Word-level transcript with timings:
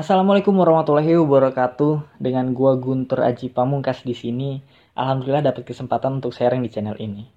Assalamualaikum 0.00 0.56
warahmatullahi 0.56 1.12
wabarakatuh. 1.20 2.16
Dengan 2.16 2.56
gua 2.56 2.72
Guntur 2.80 3.20
Aji 3.20 3.52
Pamungkas 3.52 4.00
di 4.00 4.16
sini, 4.16 4.64
alhamdulillah 4.96 5.52
dapat 5.52 5.68
kesempatan 5.68 6.24
untuk 6.24 6.32
sharing 6.32 6.64
di 6.64 6.72
channel 6.72 6.96
ini. 6.96 7.28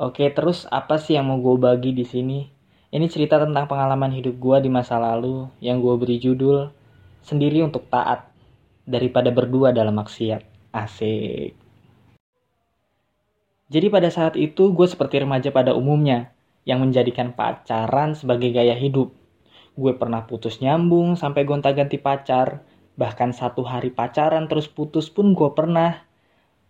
Oke, 0.00 0.24
terus 0.32 0.64
apa 0.72 0.96
sih 0.96 1.20
yang 1.20 1.28
mau 1.28 1.36
gue 1.36 1.52
bagi 1.60 1.92
di 1.92 2.08
sini? 2.08 2.48
Ini 2.88 3.06
cerita 3.12 3.36
tentang 3.36 3.68
pengalaman 3.68 4.08
hidup 4.08 4.40
gua 4.40 4.64
di 4.64 4.72
masa 4.72 4.96
lalu 4.96 5.52
yang 5.60 5.84
gue 5.84 5.92
beri 6.00 6.16
judul 6.16 6.72
Sendiri 7.20 7.60
untuk 7.60 7.84
Taat 7.92 8.24
daripada 8.88 9.28
berdua 9.28 9.76
dalam 9.76 9.92
maksiat. 9.92 10.72
Asik. 10.72 11.52
Jadi 13.68 13.86
pada 13.92 14.08
saat 14.08 14.40
itu 14.40 14.72
gue 14.72 14.88
seperti 14.88 15.28
remaja 15.28 15.52
pada 15.52 15.76
umumnya 15.76 16.32
yang 16.64 16.80
menjadikan 16.80 17.36
pacaran 17.36 18.16
sebagai 18.16 18.48
gaya 18.48 18.72
hidup 18.80 19.12
gue 19.72 19.92
pernah 19.96 20.28
putus 20.28 20.60
nyambung 20.60 21.16
sampai 21.16 21.48
gonta-ganti 21.48 21.96
pacar. 21.96 22.64
Bahkan 22.96 23.32
satu 23.32 23.64
hari 23.64 23.88
pacaran 23.88 24.46
terus 24.46 24.68
putus 24.68 25.08
pun 25.08 25.32
gue 25.32 25.50
pernah. 25.56 26.04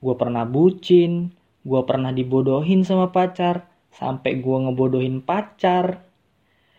Gue 0.03 0.15
pernah 0.19 0.47
bucin, 0.47 1.35
gue 1.63 1.83
pernah 1.87 2.11
dibodohin 2.11 2.83
sama 2.83 3.15
pacar, 3.15 3.71
sampai 3.95 4.39
gue 4.43 4.57
ngebodohin 4.67 5.23
pacar. 5.23 6.03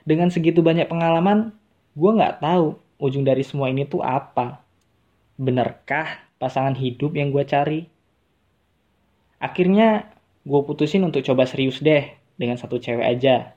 Dengan 0.04 0.28
segitu 0.28 0.60
banyak 0.60 0.92
pengalaman, 0.92 1.56
gue 1.96 2.12
gak 2.20 2.44
tahu 2.44 2.76
ujung 3.00 3.24
dari 3.24 3.44
semua 3.44 3.72
ini 3.72 3.88
tuh 3.88 4.04
apa. 4.04 4.64
Benerkah 5.40 6.24
pasangan 6.40 6.76
hidup 6.76 7.16
yang 7.16 7.32
gue 7.32 7.44
cari? 7.48 7.88
Akhirnya 9.40 10.12
gue 10.44 10.62
putusin 10.64 11.04
untuk 11.04 11.24
coba 11.24 11.48
serius 11.48 11.80
deh 11.80 12.12
dengan 12.36 12.60
satu 12.60 12.80
cewek 12.80 13.04
aja. 13.04 13.56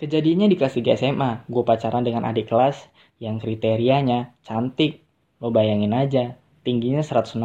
Kejadiannya 0.00 0.48
di 0.48 0.56
kelas 0.56 0.80
3 0.80 0.96
SMA, 0.96 1.44
gue 1.44 1.60
pacaran 1.60 2.00
dengan 2.00 2.24
adik 2.24 2.48
kelas 2.48 2.88
yang 3.20 3.36
kriterianya 3.36 4.32
cantik. 4.40 5.04
Lo 5.44 5.52
bayangin 5.52 5.92
aja, 5.92 6.40
tingginya 6.64 7.04
168, 7.04 7.36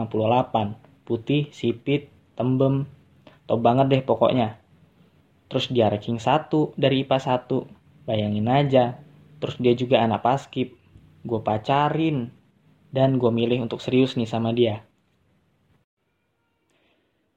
putih, 1.04 1.52
sipit, 1.52 2.08
tembem, 2.40 2.88
top 3.44 3.60
banget 3.60 3.92
deh 3.92 4.04
pokoknya. 4.08 4.56
Terus 5.52 5.68
dia 5.68 5.92
ranking 5.92 6.16
1 6.16 6.80
dari 6.80 7.04
IPA 7.04 7.44
1, 7.44 8.08
bayangin 8.08 8.48
aja. 8.48 9.04
Terus 9.44 9.60
dia 9.60 9.76
juga 9.76 10.00
anak 10.00 10.24
paskip, 10.24 10.80
gue 11.28 11.40
pacarin, 11.44 12.32
dan 12.96 13.20
gue 13.20 13.36
milih 13.36 13.68
untuk 13.68 13.84
serius 13.84 14.16
nih 14.16 14.32
sama 14.32 14.56
dia. 14.56 14.80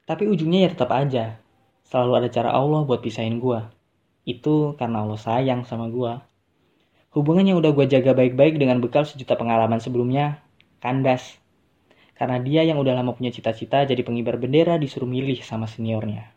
Tapi 0.07 0.31
ujungnya 0.31 0.71
ya 0.71 0.71
tetap 0.79 0.95
aja, 0.95 1.43
selalu 1.91 2.23
ada 2.23 2.29
cara 2.31 2.55
Allah 2.55 2.87
buat 2.87 3.03
pisahin 3.03 3.43
gue 3.43 3.78
itu 4.29 4.77
karena 4.77 5.01
Allah 5.09 5.17
sayang 5.17 5.65
sama 5.65 5.89
gue. 5.89 6.13
Hubungan 7.17 7.49
yang 7.49 7.57
udah 7.65 7.73
gue 7.73 7.89
jaga 7.89 8.13
baik-baik 8.13 8.61
dengan 8.61 8.85
bekal 8.85 9.09
sejuta 9.09 9.33
pengalaman 9.41 9.81
sebelumnya, 9.81 10.45
kandas. 10.85 11.41
Karena 12.13 12.37
dia 12.37 12.69
yang 12.69 12.77
udah 12.77 12.93
lama 12.93 13.17
punya 13.17 13.33
cita-cita 13.33 13.89
jadi 13.89 14.05
pengibar 14.05 14.37
bendera 14.37 14.77
disuruh 14.77 15.09
milih 15.09 15.41
sama 15.41 15.65
seniornya. 15.65 16.29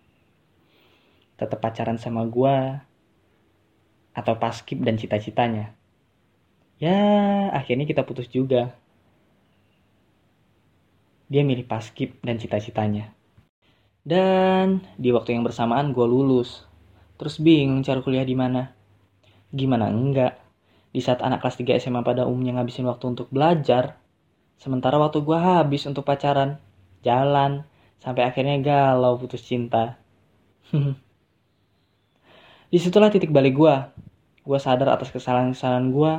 Tetap 1.35 1.59
pacaran 1.59 1.99
sama 1.99 2.23
gue, 2.23 2.55
atau 4.15 4.33
paskip 4.39 4.79
dan 4.79 4.95
cita-citanya. 4.95 5.75
Ya, 6.79 6.97
akhirnya 7.51 7.83
kita 7.83 8.07
putus 8.07 8.31
juga. 8.31 8.73
Dia 11.31 11.43
milih 11.47 11.67
paskip 11.67 12.19
dan 12.23 12.39
cita-citanya. 12.39 13.11
Dan 14.01 14.81
di 14.97 15.13
waktu 15.13 15.37
yang 15.37 15.45
bersamaan 15.45 15.93
gue 15.93 16.03
lulus 16.03 16.70
Terus 17.21 17.37
bingung 17.37 17.85
cari 17.85 18.01
kuliah 18.01 18.25
di 18.25 18.33
mana. 18.33 18.73
Gimana 19.53 19.93
enggak? 19.93 20.41
Di 20.89 21.05
saat 21.05 21.21
anak 21.21 21.45
kelas 21.45 21.61
3 21.61 21.77
SMA 21.77 22.01
pada 22.01 22.25
umumnya 22.25 22.57
ngabisin 22.57 22.89
waktu 22.89 23.13
untuk 23.13 23.29
belajar, 23.29 24.01
sementara 24.57 24.97
waktu 24.97 25.21
gue 25.21 25.37
habis 25.37 25.85
untuk 25.85 26.01
pacaran, 26.01 26.57
jalan, 27.05 27.61
sampai 28.01 28.25
akhirnya 28.25 28.57
galau 28.57 29.21
putus 29.21 29.45
cinta. 29.45 30.01
Di 32.73 32.81
situlah 32.81 33.13
titik 33.13 33.29
balik 33.29 33.53
gue. 33.53 33.75
Gue 34.41 34.57
sadar 34.57 34.89
atas 34.89 35.13
kesalahan-kesalahan 35.13 35.93
gue. 35.93 36.13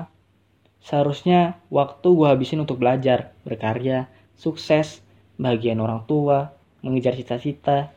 Seharusnya 0.86 1.58
waktu 1.66 2.14
gue 2.14 2.30
habisin 2.30 2.62
untuk 2.62 2.78
belajar, 2.78 3.34
berkarya, 3.42 4.06
sukses, 4.38 5.02
bagian 5.34 5.82
orang 5.82 6.06
tua, 6.06 6.54
mengejar 6.78 7.18
cita-cita, 7.18 7.90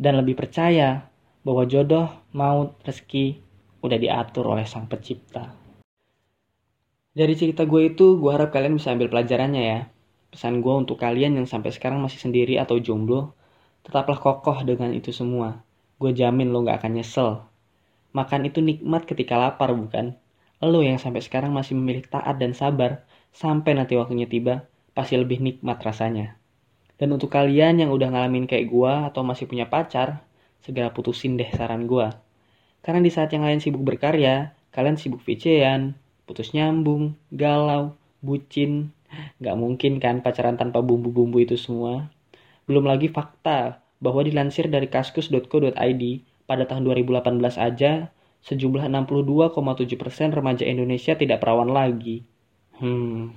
dan 0.00 0.16
lebih 0.16 0.32
percaya 0.32 1.12
bahwa 1.46 1.62
jodoh, 1.70 2.10
maut, 2.34 2.74
rezeki 2.82 3.38
udah 3.78 3.94
diatur 4.02 4.50
oleh 4.50 4.66
sang 4.66 4.90
pencipta. 4.90 5.54
Dari 7.14 7.38
cerita 7.38 7.62
gue 7.62 7.94
itu, 7.94 8.18
gue 8.18 8.30
harap 8.34 8.50
kalian 8.50 8.74
bisa 8.74 8.90
ambil 8.90 9.06
pelajarannya 9.06 9.62
ya. 9.62 9.80
Pesan 10.34 10.58
gue 10.58 10.74
untuk 10.74 10.98
kalian 10.98 11.38
yang 11.38 11.46
sampai 11.46 11.70
sekarang 11.70 12.02
masih 12.02 12.18
sendiri 12.18 12.58
atau 12.58 12.82
jomblo, 12.82 13.38
tetaplah 13.86 14.18
kokoh 14.18 14.66
dengan 14.66 14.90
itu 14.90 15.14
semua. 15.14 15.62
Gue 16.02 16.10
jamin 16.10 16.50
lo 16.50 16.66
gak 16.66 16.82
akan 16.82 16.98
nyesel. 16.98 17.46
Makan 18.10 18.50
itu 18.50 18.58
nikmat 18.58 19.06
ketika 19.06 19.38
lapar 19.38 19.70
bukan? 19.70 20.18
Lo 20.58 20.82
yang 20.82 20.98
sampai 20.98 21.22
sekarang 21.22 21.54
masih 21.54 21.78
memilih 21.78 22.10
taat 22.10 22.42
dan 22.42 22.58
sabar, 22.58 23.06
sampai 23.30 23.78
nanti 23.78 23.94
waktunya 23.94 24.26
tiba, 24.26 24.66
pasti 24.98 25.14
lebih 25.14 25.38
nikmat 25.38 25.78
rasanya. 25.78 26.34
Dan 26.98 27.14
untuk 27.14 27.30
kalian 27.30 27.86
yang 27.86 27.94
udah 27.94 28.10
ngalamin 28.10 28.50
kayak 28.50 28.66
gue 28.66 28.92
atau 29.14 29.22
masih 29.22 29.46
punya 29.46 29.70
pacar, 29.70 30.25
segera 30.62 30.92
putusin 30.92 31.36
deh 31.36 31.48
saran 31.52 31.88
gue. 31.88 32.08
Karena 32.80 33.00
di 33.02 33.10
saat 33.10 33.34
yang 33.34 33.42
lain 33.42 33.58
sibuk 33.58 33.82
berkarya, 33.82 34.54
kalian 34.70 34.94
sibuk 34.94 35.24
VC-an, 35.24 35.98
putus 36.28 36.54
nyambung, 36.54 37.18
galau, 37.34 37.98
bucin. 38.22 38.94
Gak 39.42 39.56
mungkin 39.56 39.98
kan 40.02 40.22
pacaran 40.22 40.54
tanpa 40.54 40.82
bumbu-bumbu 40.82 41.42
itu 41.42 41.58
semua. 41.58 42.10
Belum 42.66 42.86
lagi 42.86 43.10
fakta 43.10 43.82
bahwa 43.98 44.22
dilansir 44.22 44.68
dari 44.68 44.86
kaskus.co.id 44.86 46.02
pada 46.46 46.62
tahun 46.68 46.82
2018 46.86 47.42
aja, 47.58 48.12
sejumlah 48.44 48.86
62,7% 48.86 50.36
remaja 50.36 50.64
Indonesia 50.66 51.18
tidak 51.18 51.42
perawan 51.42 51.70
lagi. 51.70 52.22
Hmm, 52.78 53.34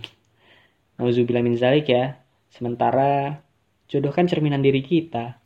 Nauzubillah 0.99 1.41
min 1.41 1.55
zalik 1.55 1.87
ya. 1.89 2.19
Sementara 2.51 3.39
jodoh 3.87 4.11
kan 4.11 4.27
cerminan 4.27 4.59
diri 4.59 4.83
kita. 4.83 5.39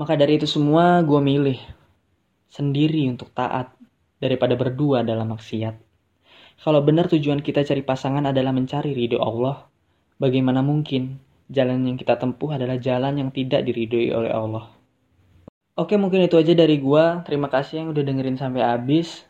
Maka 0.00 0.16
dari 0.16 0.40
itu 0.40 0.48
semua 0.48 1.04
gue 1.04 1.20
milih 1.20 1.60
sendiri 2.48 3.04
untuk 3.12 3.36
taat 3.36 3.76
daripada 4.16 4.56
berdua 4.56 5.04
dalam 5.04 5.36
maksiat. 5.36 5.76
Kalau 6.64 6.80
benar 6.80 7.12
tujuan 7.12 7.44
kita 7.44 7.60
cari 7.68 7.84
pasangan 7.84 8.24
adalah 8.24 8.56
mencari 8.56 8.96
ridho 8.96 9.20
Allah, 9.20 9.68
bagaimana 10.16 10.64
mungkin 10.64 11.20
jalan 11.52 11.84
yang 11.84 12.00
kita 12.00 12.16
tempuh 12.16 12.56
adalah 12.56 12.80
jalan 12.80 13.20
yang 13.20 13.28
tidak 13.28 13.60
diridhoi 13.60 14.08
oleh 14.16 14.32
Allah. 14.32 14.72
Oke 15.76 16.00
mungkin 16.00 16.24
itu 16.24 16.40
aja 16.40 16.56
dari 16.56 16.80
gue. 16.80 17.04
Terima 17.28 17.52
kasih 17.52 17.84
yang 17.84 17.88
udah 17.92 18.00
dengerin 18.00 18.40
sampai 18.40 18.64
habis. 18.64 19.28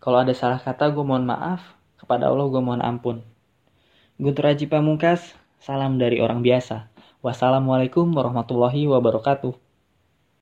Kalau 0.00 0.24
ada 0.24 0.32
salah 0.32 0.56
kata 0.56 0.88
gue 0.88 1.04
mohon 1.04 1.28
maaf. 1.28 1.60
Kepada 2.00 2.32
Allah 2.32 2.48
gue 2.48 2.62
mohon 2.64 2.80
ampun. 2.80 3.20
Guntur 4.16 4.48
Haji 4.48 4.72
Pamungkas, 4.72 5.36
salam 5.60 6.00
dari 6.00 6.16
orang 6.24 6.40
biasa. 6.40 6.88
Wassalamualaikum 7.20 8.08
warahmatullahi 8.16 8.88
wabarakatuh. 8.88 9.67